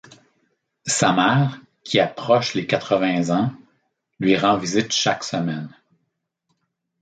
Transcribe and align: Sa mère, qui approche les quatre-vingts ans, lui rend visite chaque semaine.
Sa 0.87 1.13
mère, 1.13 1.59
qui 1.83 1.99
approche 1.99 2.55
les 2.55 2.65
quatre-vingts 2.65 3.29
ans, 3.29 3.53
lui 4.19 4.35
rend 4.35 4.57
visite 4.57 4.91
chaque 4.91 5.23
semaine. 5.23 5.69